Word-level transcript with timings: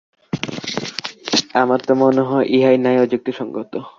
আমার 1.53 1.79
তো 1.87 1.93
মনে 1.95 2.21
হয়, 2.21 2.45
ইহাই 2.47 2.77
ন্যায় 2.77 2.99
ও 3.01 3.05
যুক্তিসঙ্গত। 3.05 3.73